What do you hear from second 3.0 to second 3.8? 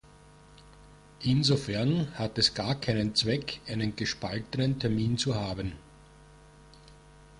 Zweck,